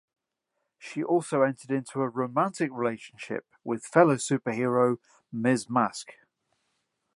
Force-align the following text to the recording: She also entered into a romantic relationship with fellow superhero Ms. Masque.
She 0.79 1.03
also 1.03 1.43
entered 1.43 1.69
into 1.69 2.01
a 2.01 2.09
romantic 2.09 2.71
relationship 2.73 3.45
with 3.63 3.85
fellow 3.85 4.15
superhero 4.15 4.97
Ms. 5.31 5.69
Masque. 5.69 6.15